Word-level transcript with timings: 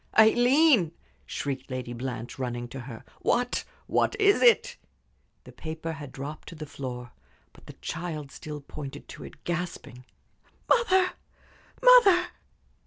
"Aileen!" 0.17 0.93
shrieked 1.27 1.69
Lady 1.69 1.93
Blanche, 1.93 2.39
running 2.39 2.67
to 2.69 2.79
her. 2.79 3.03
"What 3.21 3.63
what 3.85 4.15
is 4.19 4.41
it?" 4.41 4.77
The 5.43 5.51
paper 5.51 5.91
had 5.91 6.11
dropped 6.11 6.47
to 6.49 6.55
the 6.55 6.65
floor, 6.65 7.11
but 7.53 7.67
the 7.67 7.73
child 7.83 8.31
still 8.31 8.61
pointed 8.61 9.07
to 9.09 9.23
it, 9.23 9.43
gasping. 9.43 10.05
"Mother 10.67 11.11
mother!" 11.83 12.29